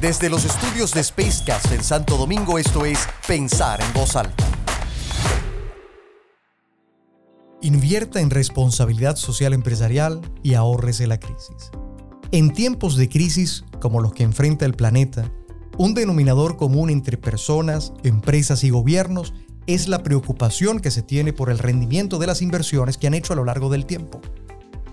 Desde 0.00 0.30
los 0.30 0.46
estudios 0.46 0.94
de 0.94 1.04
Spacecast 1.04 1.72
en 1.72 1.84
Santo 1.84 2.16
Domingo, 2.16 2.56
esto 2.58 2.86
es 2.86 3.06
Pensar 3.28 3.82
en 3.82 3.92
Voz 3.92 4.16
Alta. 4.16 4.46
Invierta 7.60 8.18
en 8.22 8.30
responsabilidad 8.30 9.16
social 9.16 9.52
empresarial 9.52 10.22
y 10.42 10.54
ahórrese 10.54 11.06
la 11.06 11.20
crisis. 11.20 11.70
En 12.32 12.54
tiempos 12.54 12.96
de 12.96 13.10
crisis 13.10 13.66
como 13.78 14.00
los 14.00 14.14
que 14.14 14.22
enfrenta 14.22 14.64
el 14.64 14.72
planeta, 14.72 15.30
un 15.76 15.92
denominador 15.92 16.56
común 16.56 16.88
entre 16.88 17.18
personas, 17.18 17.92
empresas 18.02 18.64
y 18.64 18.70
gobiernos 18.70 19.34
es 19.66 19.86
la 19.86 20.02
preocupación 20.02 20.80
que 20.80 20.90
se 20.90 21.02
tiene 21.02 21.34
por 21.34 21.50
el 21.50 21.58
rendimiento 21.58 22.18
de 22.18 22.26
las 22.26 22.40
inversiones 22.40 22.96
que 22.96 23.06
han 23.06 23.12
hecho 23.12 23.34
a 23.34 23.36
lo 23.36 23.44
largo 23.44 23.68
del 23.68 23.84
tiempo. 23.84 24.22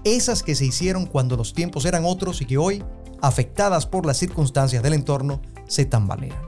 Esas 0.03 0.43
que 0.43 0.53
se 0.53 0.65
hicieron 0.65 1.05
cuando 1.05 1.37
los 1.37 1.53
tiempos 1.53 1.85
eran 1.85 2.03
otros 2.03 2.41
y 2.41 2.45
que 2.45 2.57
hoy 2.57 2.83
afectadas 3.21 3.85
por 3.85 4.05
las 4.05 4.17
circunstancias 4.17 4.83
del 4.83 4.93
entorno, 4.93 5.41
se 5.67 5.85
tambalean. 5.85 6.41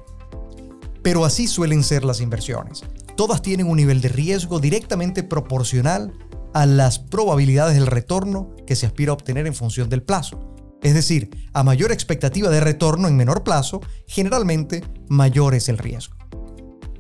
Pero 1.01 1.25
así 1.25 1.47
suelen 1.47 1.83
ser 1.83 2.03
las 2.03 2.21
inversiones. 2.21 2.83
Todas 3.15 3.41
tienen 3.41 3.67
un 3.67 3.77
nivel 3.77 4.01
de 4.01 4.09
riesgo 4.09 4.59
directamente 4.59 5.23
proporcional 5.23 6.13
a 6.53 6.65
las 6.65 6.99
probabilidades 6.99 7.75
del 7.75 7.87
retorno 7.87 8.55
que 8.65 8.75
se 8.75 8.85
aspira 8.85 9.11
a 9.11 9.13
obtener 9.13 9.47
en 9.47 9.53
función 9.53 9.89
del 9.89 10.03
plazo. 10.03 10.55
Es 10.81 10.93
decir, 10.93 11.29
a 11.53 11.63
mayor 11.63 11.91
expectativa 11.91 12.49
de 12.49 12.61
retorno 12.61 13.07
en 13.07 13.17
menor 13.17 13.43
plazo, 13.43 13.81
generalmente 14.07 14.83
mayor 15.09 15.53
es 15.53 15.67
el 15.67 15.77
riesgo. 15.77 16.15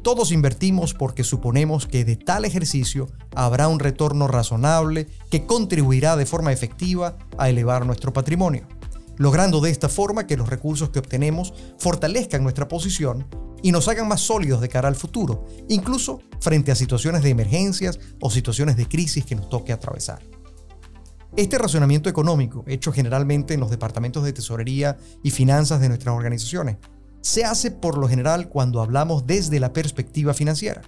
Todos 0.01 0.31
invertimos 0.31 0.93
porque 0.93 1.23
suponemos 1.23 1.85
que 1.85 2.05
de 2.05 2.15
tal 2.15 2.45
ejercicio 2.45 3.07
habrá 3.35 3.67
un 3.67 3.79
retorno 3.79 4.27
razonable 4.27 5.07
que 5.29 5.45
contribuirá 5.45 6.15
de 6.15 6.25
forma 6.25 6.51
efectiva 6.51 7.17
a 7.37 7.49
elevar 7.49 7.85
nuestro 7.85 8.11
patrimonio 8.13 8.67
logrando 9.19 9.59
de 9.61 9.69
esta 9.69 9.89
forma 9.89 10.25
que 10.25 10.37
los 10.37 10.49
recursos 10.49 10.89
que 10.89 10.97
obtenemos 10.97 11.53
fortalezcan 11.77 12.41
nuestra 12.41 12.67
posición 12.67 13.27
y 13.61 13.71
nos 13.71 13.87
hagan 13.89 14.07
más 14.07 14.21
sólidos 14.21 14.61
de 14.61 14.69
cara 14.69 14.87
al 14.87 14.95
futuro, 14.95 15.45
incluso 15.67 16.21
frente 16.39 16.71
a 16.71 16.75
situaciones 16.75 17.21
de 17.21 17.29
emergencias 17.29 17.99
o 18.21 18.31
situaciones 18.31 18.77
de 18.77 18.87
crisis 18.87 19.25
que 19.25 19.35
nos 19.35 19.49
toque 19.49 19.73
atravesar. 19.73 20.23
Este 21.35 21.57
razonamiento 21.57 22.09
económico, 22.09 22.63
hecho 22.65 22.91
generalmente 22.91 23.53
en 23.53 23.59
los 23.59 23.69
departamentos 23.69 24.23
de 24.23 24.33
tesorería 24.33 24.97
y 25.21 25.31
finanzas 25.31 25.81
de 25.81 25.89
nuestras 25.89 26.15
organizaciones, 26.15 26.77
se 27.21 27.43
hace 27.43 27.71
por 27.71 27.97
lo 27.97 28.07
general 28.07 28.47
cuando 28.47 28.81
hablamos 28.81 29.27
desde 29.27 29.59
la 29.59 29.73
perspectiva 29.73 30.33
financiera. 30.33 30.81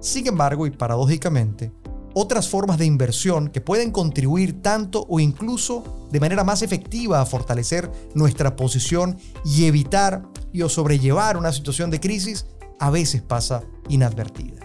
Sin 0.00 0.26
embargo, 0.26 0.66
y 0.66 0.70
paradójicamente, 0.70 1.72
otras 2.14 2.48
formas 2.48 2.78
de 2.78 2.86
inversión 2.86 3.48
que 3.48 3.60
pueden 3.60 3.90
contribuir 3.90 4.62
tanto 4.62 5.06
o 5.08 5.20
incluso 5.20 6.06
de 6.10 6.20
manera 6.20 6.44
más 6.44 6.62
efectiva 6.62 7.20
a 7.20 7.26
fortalecer 7.26 7.90
nuestra 8.14 8.56
posición 8.56 9.18
y 9.44 9.64
evitar 9.66 10.22
o 10.62 10.68
sobrellevar 10.68 11.36
una 11.36 11.52
situación 11.52 11.90
de 11.90 12.00
crisis 12.00 12.46
a 12.78 12.90
veces 12.90 13.22
pasa 13.22 13.62
inadvertida. 13.88 14.60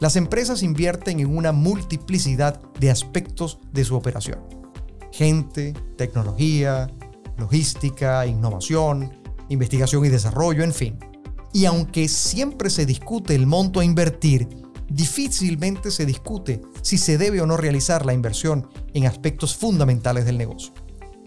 Las 0.00 0.16
empresas 0.16 0.62
invierten 0.62 1.20
en 1.20 1.34
una 1.36 1.52
multiplicidad 1.52 2.60
de 2.80 2.90
aspectos 2.90 3.60
de 3.72 3.84
su 3.84 3.94
operación. 3.94 4.40
Gente, 5.12 5.74
tecnología, 5.96 6.90
logística, 7.38 8.26
innovación, 8.26 9.12
investigación 9.48 10.04
y 10.04 10.08
desarrollo, 10.08 10.64
en 10.64 10.72
fin. 10.72 10.98
Y 11.52 11.66
aunque 11.66 12.08
siempre 12.08 12.70
se 12.70 12.86
discute 12.86 13.34
el 13.34 13.46
monto 13.46 13.78
a 13.80 13.84
invertir, 13.84 14.48
difícilmente 14.94 15.90
se 15.90 16.06
discute 16.06 16.60
si 16.82 16.98
se 16.98 17.18
debe 17.18 17.40
o 17.40 17.46
no 17.46 17.56
realizar 17.56 18.04
la 18.04 18.12
inversión 18.12 18.68
en 18.92 19.06
aspectos 19.06 19.56
fundamentales 19.56 20.24
del 20.24 20.38
negocio. 20.38 20.72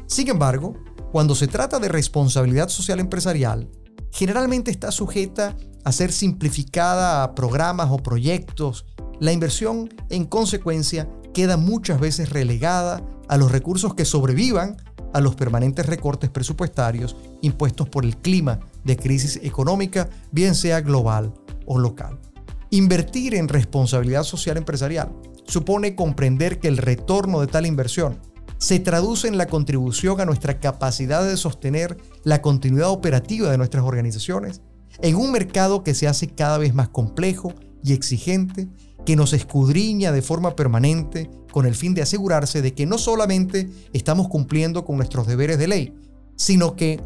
Sin 0.07 0.29
embargo, 0.29 0.75
cuando 1.11 1.33
se 1.33 1.47
trata 1.47 1.79
de 1.79 1.87
responsabilidad 1.87 2.69
social 2.69 2.99
empresarial, 2.99 3.69
generalmente 4.11 4.69
está 4.69 4.91
sujeta 4.91 5.55
a 5.83 5.91
ser 5.91 6.11
simplificada 6.11 7.23
a 7.23 7.35
programas 7.35 7.89
o 7.91 7.97
proyectos. 7.97 8.85
La 9.19 9.31
inversión, 9.31 9.89
en 10.09 10.25
consecuencia, 10.25 11.09
queda 11.33 11.57
muchas 11.57 11.99
veces 11.99 12.29
relegada 12.29 13.03
a 13.27 13.37
los 13.37 13.51
recursos 13.51 13.95
que 13.95 14.05
sobrevivan 14.05 14.77
a 15.13 15.21
los 15.21 15.35
permanentes 15.35 15.85
recortes 15.85 16.29
presupuestarios 16.29 17.15
impuestos 17.41 17.87
por 17.89 18.05
el 18.05 18.17
clima 18.17 18.59
de 18.83 18.97
crisis 18.97 19.39
económica, 19.41 20.09
bien 20.31 20.55
sea 20.55 20.81
global 20.81 21.33
o 21.65 21.79
local. 21.79 22.19
Invertir 22.71 23.35
en 23.35 23.47
responsabilidad 23.47 24.23
social 24.23 24.57
empresarial 24.57 25.11
supone 25.45 25.95
comprender 25.95 26.59
que 26.59 26.67
el 26.67 26.77
retorno 26.77 27.39
de 27.41 27.47
tal 27.47 27.65
inversión 27.65 28.19
se 28.57 28.79
traduce 28.79 29.27
en 29.27 29.37
la 29.37 29.47
contribución 29.47 30.19
a 30.19 30.25
nuestra 30.25 30.59
capacidad 30.59 31.23
de 31.25 31.37
sostener 31.37 31.97
la 32.23 32.41
continuidad 32.41 32.89
operativa 32.89 33.51
de 33.51 33.57
nuestras 33.57 33.83
organizaciones 33.83 34.61
en 35.01 35.15
un 35.15 35.31
mercado 35.31 35.83
que 35.83 35.93
se 35.93 36.07
hace 36.07 36.27
cada 36.27 36.57
vez 36.57 36.73
más 36.73 36.89
complejo 36.89 37.53
y 37.83 37.93
exigente, 37.93 38.67
que 39.05 39.15
nos 39.15 39.33
escudriña 39.33 40.11
de 40.11 40.21
forma 40.21 40.55
permanente 40.55 41.29
con 41.51 41.65
el 41.65 41.75
fin 41.75 41.93
de 41.93 42.01
asegurarse 42.01 42.61
de 42.61 42.73
que 42.73 42.85
no 42.85 42.97
solamente 42.97 43.69
estamos 43.93 44.27
cumpliendo 44.27 44.83
con 44.83 44.97
nuestros 44.97 45.27
deberes 45.27 45.59
de 45.59 45.67
ley, 45.67 45.93
sino 46.35 46.75
que 46.75 46.99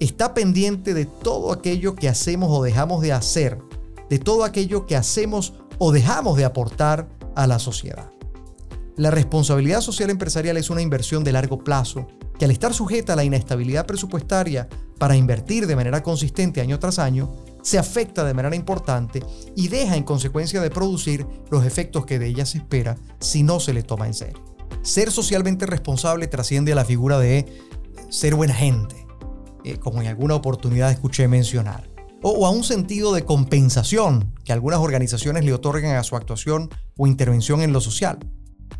está 0.00 0.32
pendiente 0.32 0.94
de 0.94 1.04
todo 1.04 1.52
aquello 1.52 1.94
que 1.94 2.08
hacemos 2.08 2.50
o 2.50 2.62
dejamos 2.62 3.02
de 3.02 3.12
hacer 3.12 3.58
de 4.08 4.18
todo 4.18 4.44
aquello 4.44 4.86
que 4.86 4.96
hacemos 4.96 5.54
o 5.78 5.92
dejamos 5.92 6.36
de 6.36 6.44
aportar 6.44 7.08
a 7.34 7.46
la 7.46 7.58
sociedad. 7.58 8.10
La 8.96 9.10
responsabilidad 9.10 9.80
social 9.80 10.10
empresarial 10.10 10.56
es 10.56 10.70
una 10.70 10.82
inversión 10.82 11.22
de 11.22 11.32
largo 11.32 11.62
plazo 11.62 12.08
que 12.38 12.44
al 12.44 12.50
estar 12.50 12.74
sujeta 12.74 13.12
a 13.12 13.16
la 13.16 13.24
inestabilidad 13.24 13.86
presupuestaria 13.86 14.68
para 14.98 15.16
invertir 15.16 15.66
de 15.66 15.76
manera 15.76 16.02
consistente 16.02 16.60
año 16.60 16.78
tras 16.78 16.98
año, 16.98 17.32
se 17.62 17.78
afecta 17.78 18.24
de 18.24 18.34
manera 18.34 18.56
importante 18.56 19.22
y 19.54 19.68
deja 19.68 19.96
en 19.96 20.02
consecuencia 20.02 20.60
de 20.60 20.70
producir 20.70 21.26
los 21.50 21.64
efectos 21.64 22.06
que 22.06 22.18
de 22.18 22.26
ella 22.26 22.46
se 22.46 22.58
espera 22.58 22.96
si 23.20 23.42
no 23.42 23.60
se 23.60 23.72
le 23.72 23.82
toma 23.82 24.06
en 24.06 24.14
serio. 24.14 24.42
Ser 24.82 25.12
socialmente 25.12 25.66
responsable 25.66 26.26
trasciende 26.26 26.72
a 26.72 26.76
la 26.76 26.84
figura 26.84 27.18
de 27.18 27.46
ser 28.08 28.34
buena 28.34 28.54
gente, 28.54 29.06
eh, 29.64 29.78
como 29.78 30.00
en 30.00 30.08
alguna 30.08 30.34
oportunidad 30.34 30.90
escuché 30.90 31.28
mencionar 31.28 31.97
o 32.22 32.46
a 32.46 32.50
un 32.50 32.64
sentido 32.64 33.12
de 33.12 33.24
compensación 33.24 34.34
que 34.44 34.52
algunas 34.52 34.80
organizaciones 34.80 35.44
le 35.44 35.52
otorgan 35.52 35.96
a 35.96 36.02
su 36.02 36.16
actuación 36.16 36.70
o 36.96 37.06
intervención 37.06 37.62
en 37.62 37.72
lo 37.72 37.80
social. 37.80 38.18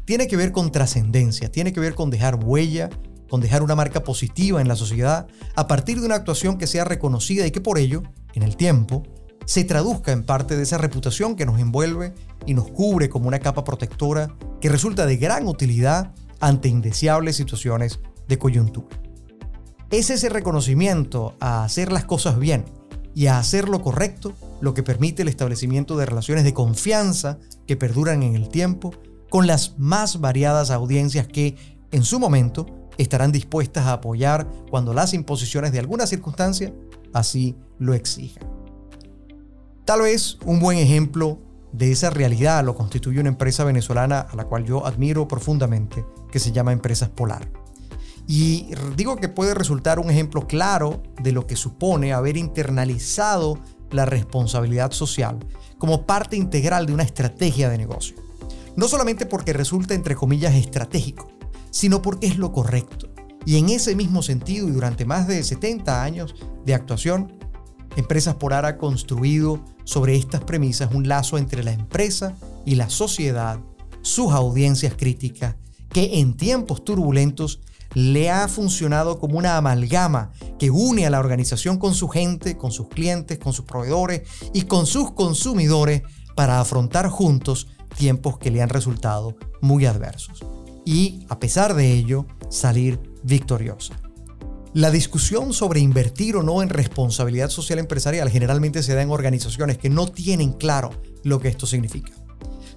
Tiene 0.04 0.26
que 0.26 0.37
ver 0.37 0.53
con 0.53 0.72
trascendencia, 0.72 1.50
tiene 1.53 1.72
que 1.72 1.81
ver 1.81 1.94
con 1.94 2.10
dejar 2.10 2.43
huella, 2.43 2.91
con 3.28 3.41
dejar 3.41 3.62
una 3.62 3.75
marca 3.75 4.03
positiva 4.03 4.60
en 4.60 4.69
la 4.69 4.77
sociedad 4.77 5.27
a 5.54 5.66
partir 5.66 6.00
de 6.00 6.06
una 6.06 6.16
actuación 6.16 6.59
que 6.59 6.66
sea 6.66 6.84
reconocida 6.84 7.47
y 7.47 7.50
que 7.50 7.60
por 7.60 7.78
ello, 7.78 8.03
en 8.34 8.43
el 8.43 8.56
tiempo, 8.56 9.03
se 9.44 9.65
traduzca 9.65 10.12
en 10.12 10.25
parte 10.25 10.56
de 10.56 10.62
esa 10.62 10.78
reputación 10.78 11.37
que 11.37 11.47
nos 11.47 11.59
envuelve 11.59 12.15
y 12.44 12.54
nos 12.54 12.69
cubre 12.71 13.09
como 13.09 13.28
una 13.28 13.38
capa 13.38 13.65
protectora 13.65 14.34
que 14.60 14.69
resulta 14.69 15.06
de 15.06 15.16
gran 15.16 15.47
utilidad 15.47 16.15
ante 16.41 16.69
indeseables 16.69 17.37
situaciones 17.37 18.00
de 18.27 18.38
coyuntura. 18.38 19.00
Es 19.91 20.10
ese 20.10 20.28
reconocimiento 20.28 21.34
a 21.41 21.65
hacer 21.65 21.93
las 21.93 22.04
cosas 22.04 22.38
bien, 22.38 22.66
y 23.18 23.26
a 23.26 23.40
hacer 23.40 23.68
lo 23.68 23.82
correcto, 23.82 24.32
lo 24.60 24.74
que 24.74 24.84
permite 24.84 25.22
el 25.22 25.28
establecimiento 25.28 25.96
de 25.96 26.06
relaciones 26.06 26.44
de 26.44 26.54
confianza 26.54 27.40
que 27.66 27.76
perduran 27.76 28.22
en 28.22 28.36
el 28.36 28.48
tiempo 28.48 28.94
con 29.28 29.48
las 29.48 29.76
más 29.76 30.20
variadas 30.20 30.70
audiencias 30.70 31.26
que, 31.26 31.56
en 31.90 32.04
su 32.04 32.20
momento, 32.20 32.66
estarán 32.96 33.32
dispuestas 33.32 33.86
a 33.86 33.94
apoyar 33.94 34.46
cuando 34.70 34.94
las 34.94 35.14
imposiciones 35.14 35.72
de 35.72 35.80
alguna 35.80 36.06
circunstancia 36.06 36.72
así 37.12 37.56
lo 37.80 37.92
exijan. 37.92 38.46
Tal 39.84 40.02
vez 40.02 40.38
un 40.44 40.60
buen 40.60 40.78
ejemplo 40.78 41.40
de 41.72 41.90
esa 41.90 42.10
realidad 42.10 42.64
lo 42.64 42.76
constituye 42.76 43.18
una 43.18 43.30
empresa 43.30 43.64
venezolana 43.64 44.20
a 44.20 44.36
la 44.36 44.44
cual 44.44 44.64
yo 44.64 44.86
admiro 44.86 45.26
profundamente, 45.26 46.06
que 46.30 46.38
se 46.38 46.52
llama 46.52 46.70
Empresas 46.70 47.08
Polar. 47.08 47.50
Y 48.31 48.66
digo 48.94 49.16
que 49.16 49.31
puede 49.31 49.55
resultar 49.55 49.99
un 49.99 50.11
ejemplo 50.11 50.47
claro 50.47 51.03
de 51.22 51.33
lo 51.33 51.47
que 51.47 51.57
supone 51.57 52.13
haber 52.13 52.36
internalizado 52.36 53.59
la 53.91 54.04
responsabilidad 54.04 54.92
social 54.92 55.39
como 55.78 56.04
parte 56.04 56.36
integral 56.36 56.84
de 56.84 56.92
una 56.92 57.04
estrategia 57.04 57.71
de 57.71 57.78
negocio. 57.78 58.16
No 58.77 58.86
solamente 58.86 59.25
porque 59.25 59.54
resulta, 59.54 59.95
entre 59.95 60.15
comillas, 60.15 60.54
estratégico, 60.54 61.28
sino 61.71 62.03
porque 62.03 62.27
es 62.27 62.36
lo 62.36 62.53
correcto. 62.53 63.09
Y 63.47 63.57
en 63.57 63.71
ese 63.71 63.97
mismo 63.97 64.22
sentido, 64.22 64.69
y 64.69 64.72
durante 64.72 65.07
más 65.07 65.27
de 65.27 65.42
70 65.42 66.03
años 66.03 66.34
de 66.66 66.74
actuación, 66.74 67.33
Empresas 67.97 68.34
Polar 68.34 68.66
ha 68.66 68.77
construido 68.77 69.65
sobre 69.84 70.16
estas 70.16 70.45
premisas 70.45 70.92
un 70.92 71.09
lazo 71.09 71.39
entre 71.39 71.65
la 71.65 71.72
empresa 71.72 72.36
y 72.66 72.74
la 72.74 72.91
sociedad, 72.91 73.59
sus 74.03 74.33
audiencias 74.33 74.92
críticas, 74.98 75.57
que 75.89 76.21
en 76.21 76.36
tiempos 76.36 76.84
turbulentos 76.84 77.60
le 77.94 78.30
ha 78.30 78.48
funcionado 78.48 79.18
como 79.18 79.38
una 79.38 79.56
amalgama 79.56 80.32
que 80.58 80.70
une 80.70 81.06
a 81.06 81.10
la 81.10 81.18
organización 81.18 81.78
con 81.78 81.94
su 81.94 82.08
gente, 82.08 82.56
con 82.56 82.72
sus 82.72 82.88
clientes, 82.88 83.38
con 83.38 83.52
sus 83.52 83.64
proveedores 83.64 84.22
y 84.52 84.62
con 84.62 84.86
sus 84.86 85.12
consumidores 85.12 86.02
para 86.34 86.60
afrontar 86.60 87.08
juntos 87.08 87.68
tiempos 87.96 88.38
que 88.38 88.50
le 88.50 88.62
han 88.62 88.68
resultado 88.68 89.36
muy 89.60 89.86
adversos. 89.86 90.44
Y 90.84 91.26
a 91.28 91.38
pesar 91.38 91.74
de 91.74 91.92
ello, 91.92 92.26
salir 92.48 93.00
victoriosa. 93.22 93.94
La 94.74 94.90
discusión 94.90 95.52
sobre 95.52 95.80
invertir 95.80 96.36
o 96.36 96.42
no 96.42 96.62
en 96.62 96.68
responsabilidad 96.68 97.48
social 97.48 97.78
empresarial 97.78 98.30
generalmente 98.30 98.82
se 98.82 98.94
da 98.94 99.02
en 99.02 99.10
organizaciones 99.10 99.78
que 99.78 99.90
no 99.90 100.06
tienen 100.06 100.52
claro 100.52 100.90
lo 101.24 101.40
que 101.40 101.48
esto 101.48 101.66
significa. 101.66 102.12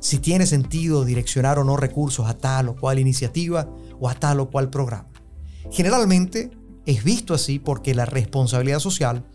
Si 0.02 0.18
tiene 0.18 0.46
sentido 0.46 1.06
direccionar 1.06 1.60
o 1.60 1.64
no 1.64 1.78
recursos 1.78 2.28
a 2.28 2.38
tal 2.38 2.70
o 2.70 2.76
cual 2.76 3.00
iniciativa 3.00 3.70
o 4.00 4.10
a 4.10 4.16
tal 4.16 4.42
o 4.42 4.50
cual 4.50 4.70
programa. 4.70 5.08
Generalmente 5.72 6.52
es 6.86 7.04
visto 7.04 7.34
así 7.34 7.60
porque 7.60 7.94
la 7.94 8.06
responsabilidad 8.06 8.80
social 8.80 9.26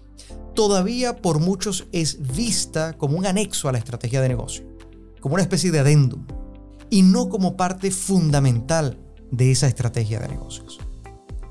todavía 0.54 1.16
por 1.16 1.38
muchos 1.38 1.86
es 1.92 2.34
vista 2.34 2.94
como 2.94 3.16
un 3.16 3.26
anexo 3.26 3.68
a 3.68 3.72
la 3.72 3.78
estrategia 3.78 4.20
de 4.20 4.28
negocio, 4.28 4.66
como 5.20 5.36
una 5.36 5.42
especie 5.42 5.70
de 5.70 5.78
adendum, 5.78 6.26
y 6.90 7.02
no 7.02 7.28
como 7.28 7.56
parte 7.56 7.92
fundamental 7.92 8.98
de 9.30 9.52
esa 9.52 9.68
estrategia 9.68 10.18
de 10.18 10.28
negocios. 10.28 10.80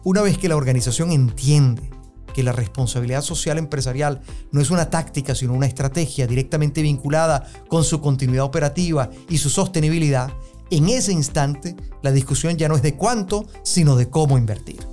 Una 0.03 0.21
vez 0.21 0.37
que 0.37 0.49
la 0.49 0.55
organización 0.55 1.11
entiende 1.11 1.89
que 2.35 2.43
la 2.43 2.51
responsabilidad 2.51 3.21
social 3.21 3.57
empresarial 3.57 4.19
no 4.51 4.59
es 4.59 4.69
una 4.69 4.89
táctica, 4.89 5.33
sino 5.33 5.53
una 5.53 5.67
estrategia 5.67 6.27
directamente 6.27 6.81
vinculada 6.81 7.49
con 7.69 7.85
su 7.85 8.01
continuidad 8.01 8.43
operativa 8.43 9.09
y 9.29 9.37
su 9.37 9.49
sostenibilidad, 9.49 10.33
en 10.69 10.89
ese 10.89 11.13
instante 11.13 11.77
la 12.01 12.11
discusión 12.11 12.57
ya 12.57 12.67
no 12.67 12.75
es 12.75 12.81
de 12.81 12.97
cuánto, 12.97 13.45
sino 13.63 13.95
de 13.95 14.09
cómo 14.09 14.37
invertir. 14.37 14.85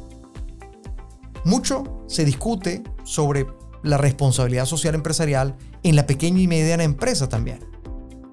Mucho 1.45 2.05
se 2.07 2.25
discute 2.25 2.85
sobre 3.03 3.45
la 3.83 3.99
responsabilidad 3.99 4.67
social 4.67 4.95
empresarial 4.95 5.57
en 5.83 5.97
la 5.97 6.07
pequeña 6.07 6.43
y 6.43 6.47
mediana 6.47 6.85
empresa 6.85 7.29
también, 7.29 7.59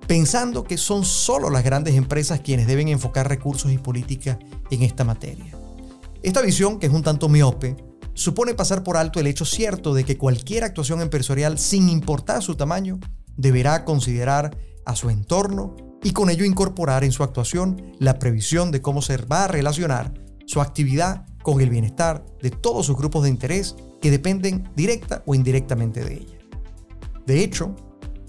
pensando 0.06 0.66
que 0.66 0.78
son 0.78 1.04
solo 1.04 1.50
las 1.50 1.64
grandes 1.64 1.96
empresas 1.96 2.42
quienes 2.42 2.68
deben 2.68 2.90
enfocar 2.90 3.28
recursos 3.28 3.72
y 3.72 3.80
políticas 3.80 4.38
en 4.70 4.84
esta 4.84 5.04
materia. 5.04 5.58
Esta 6.22 6.44
visión, 6.44 6.78
que 6.78 6.86
es 6.86 6.94
un 6.94 7.02
tanto 7.02 7.28
miope, 7.28 7.89
supone 8.20 8.54
pasar 8.54 8.84
por 8.84 8.98
alto 8.98 9.22
el 9.22 9.28
hecho 9.28 9.46
cierto 9.46 9.94
de 9.94 10.04
que 10.04 10.18
cualquier 10.18 10.66
actuación 10.66 11.02
empresarial, 11.02 11.58
sin 11.58 11.88
importar 11.88 12.44
su 12.44 12.56
tamaño, 12.56 13.00
deberá 13.38 13.86
considerar 13.86 14.58
a 14.86 14.98
su 14.98 15.10
entorno 15.10 15.78
y 16.04 16.12
con 16.12 16.30
ello 16.30 16.44
incorporar 16.44 17.06
en 17.06 17.14
su 17.14 17.24
actuación 17.24 17.94
la 17.98 18.20
previsión 18.20 18.72
de 18.72 18.82
cómo 18.82 19.02
se 19.02 19.16
va 19.16 19.46
a 19.46 19.48
relacionar 19.48 20.14
su 20.46 20.60
actividad 20.60 21.26
con 21.44 21.62
el 21.62 21.70
bienestar 21.70 22.26
de 22.42 22.52
todos 22.52 22.88
sus 22.88 22.98
grupos 22.98 23.24
de 23.24 23.30
interés 23.30 23.78
que 24.02 24.12
dependen 24.12 24.70
directa 24.76 25.24
o 25.26 25.34
indirectamente 25.34 26.04
de 26.04 26.16
ella. 26.16 26.38
De 27.26 27.42
hecho, 27.42 27.74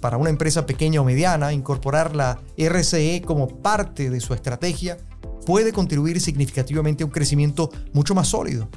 para 0.00 0.18
una 0.18 0.30
empresa 0.30 0.66
pequeña 0.66 1.00
o 1.00 1.04
mediana, 1.04 1.52
incorporar 1.52 2.14
la 2.14 2.40
RCE 2.56 3.22
como 3.26 3.48
parte 3.60 4.08
de 4.08 4.20
su 4.20 4.34
estrategia 4.34 4.98
puede 5.44 5.72
contribuir 5.72 6.20
significativamente 6.20 7.02
a 7.02 7.06
un 7.06 7.12
crecimiento 7.12 7.70
mucho 7.92 8.14
más 8.14 8.28
sólido, 8.28 8.68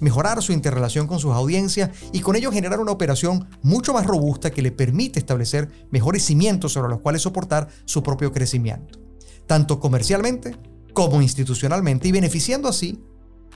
mejorar 0.00 0.42
su 0.42 0.52
interrelación 0.52 1.06
con 1.06 1.18
sus 1.18 1.32
audiencias 1.32 1.90
y 2.12 2.20
con 2.20 2.36
ello 2.36 2.52
generar 2.52 2.80
una 2.80 2.92
operación 2.92 3.48
mucho 3.62 3.92
más 3.92 4.06
robusta 4.06 4.50
que 4.50 4.62
le 4.62 4.72
permite 4.72 5.18
establecer 5.18 5.68
mejores 5.90 6.24
cimientos 6.24 6.72
sobre 6.72 6.88
los 6.88 7.00
cuales 7.00 7.22
soportar 7.22 7.68
su 7.84 8.02
propio 8.02 8.32
crecimiento, 8.32 8.98
tanto 9.46 9.80
comercialmente 9.80 10.56
como 10.92 11.22
institucionalmente 11.22 12.08
y 12.08 12.12
beneficiando 12.12 12.68
así 12.68 13.02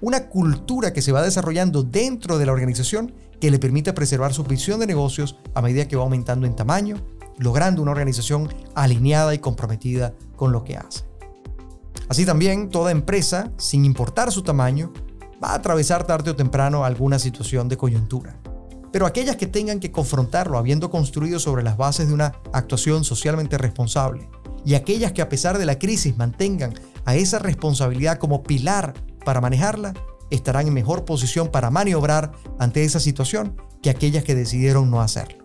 una 0.01 0.29
cultura 0.29 0.93
que 0.93 1.03
se 1.03 1.13
va 1.13 1.23
desarrollando 1.23 1.83
dentro 1.83 2.39
de 2.39 2.47
la 2.47 2.53
organización 2.53 3.15
que 3.41 3.51
le 3.51 3.59
permite 3.59 3.93
preservar 3.93 4.35
su 4.35 4.45
visión 4.45 4.81
de 4.81 4.87
negocios 4.87 5.37
a 5.55 5.63
medida 5.63 5.89
que 5.89 5.97
va 5.97 6.03
aumentando 6.03 6.47
en 6.47 6.57
tamaño, 6.57 6.97
logrando 7.39 7.83
una 7.83 7.93
organización 7.93 8.49
alineada 8.75 9.35
y 9.35 9.39
comprometida 9.39 10.15
con 10.37 10.53
lo 10.53 10.65
que 10.65 10.77
hace. 10.77 11.05
Así 12.09 12.27
también, 12.27 12.69
toda 12.69 12.91
empresa, 12.91 13.53
sin 13.57 13.85
importar 13.85 14.31
su 14.33 14.43
tamaño, 14.43 14.93
va 15.43 15.51
a 15.51 15.55
atravesar 15.55 16.05
tarde 16.05 16.31
o 16.31 16.37
temprano 16.37 16.85
alguna 16.85 17.19
situación 17.19 17.69
de 17.69 17.77
coyuntura. 17.77 18.37
Pero 18.93 19.07
aquellas 19.07 19.37
que 19.37 19.47
tengan 19.47 19.81
que 19.81 19.91
confrontarlo 19.91 20.59
habiendo 20.59 20.91
construido 20.91 21.39
sobre 21.39 21.63
las 21.63 21.77
bases 21.77 22.09
de 22.09 22.15
una 22.15 22.35
actuación 22.53 23.05
socialmente 23.05 23.59
responsable, 23.59 24.29
y 24.65 24.75
aquellas 24.75 25.13
que 25.13 25.23
a 25.23 25.29
pesar 25.29 25.59
de 25.59 25.67
la 25.67 25.79
crisis 25.79 26.17
mantengan 26.17 26.75
a 27.05 27.17
esa 27.17 27.39
responsabilidad 27.39 28.19
como 28.19 28.43
pilar 28.43 28.95
para 29.25 29.41
manejarla, 29.41 29.95
estarán 30.31 30.69
en 30.69 30.75
mejor 30.75 31.05
posición 31.05 31.49
para 31.49 31.71
maniobrar 31.71 32.33
ante 32.59 32.85
esa 32.85 33.01
situación 33.01 33.57
que 33.83 33.91
aquellas 33.91 34.25
que 34.25 34.35
decidieron 34.35 34.91
no 34.91 35.01
hacerlo. 35.01 35.43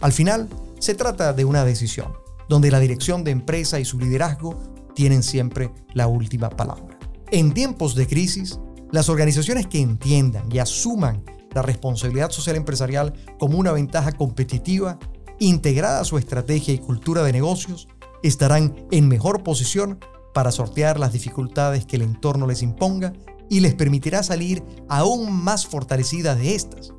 Al 0.00 0.12
final, 0.12 0.48
se 0.78 0.94
trata 0.94 1.32
de 1.32 1.44
una 1.44 1.64
decisión, 1.64 2.12
donde 2.48 2.70
la 2.70 2.80
dirección 2.80 3.24
de 3.24 3.30
empresa 3.30 3.80
y 3.80 3.84
su 3.84 3.98
liderazgo 3.98 4.58
tienen 4.94 5.22
siempre 5.22 5.72
la 5.94 6.06
última 6.06 6.50
palabra. 6.50 6.98
En 7.30 7.52
tiempos 7.52 7.94
de 7.94 8.06
crisis, 8.06 8.60
las 8.90 9.08
organizaciones 9.08 9.66
que 9.66 9.80
entiendan 9.80 10.50
y 10.50 10.58
asuman 10.58 11.22
la 11.52 11.62
responsabilidad 11.62 12.30
social 12.30 12.56
empresarial 12.56 13.12
como 13.38 13.58
una 13.58 13.72
ventaja 13.72 14.12
competitiva, 14.12 14.98
integrada 15.38 16.00
a 16.00 16.04
su 16.04 16.18
estrategia 16.18 16.74
y 16.74 16.78
cultura 16.78 17.22
de 17.22 17.32
negocios, 17.32 17.88
estarán 18.22 18.74
en 18.90 19.08
mejor 19.08 19.42
posición 19.42 19.98
para 20.34 20.50
sortear 20.50 20.98
las 20.98 21.12
dificultades 21.12 21.86
que 21.86 21.96
el 21.96 22.02
entorno 22.02 22.46
les 22.46 22.62
imponga 22.62 23.12
y 23.48 23.60
les 23.60 23.74
permitirá 23.74 24.22
salir 24.22 24.62
aún 24.88 25.32
más 25.32 25.66
fortalecidas 25.66 26.38
de 26.38 26.54
estas. 26.54 26.92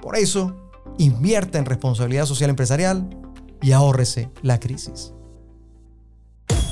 Por 0.00 0.16
eso, 0.16 0.70
invierta 0.98 1.58
en 1.58 1.64
responsabilidad 1.64 2.26
social 2.26 2.50
empresarial 2.50 3.08
y 3.60 3.72
ahórrese 3.72 4.30
la 4.42 4.60
crisis. 4.60 5.12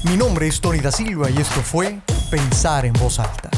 Mi 0.04 0.16
nombre 0.16 0.46
es 0.46 0.60
Tony 0.60 0.78
da 0.78 0.92
Silva 0.92 1.30
y 1.30 1.38
esto 1.38 1.60
fue 1.60 2.00
Pensar 2.30 2.86
en 2.86 2.92
voz 2.94 3.18
alta 3.18 3.50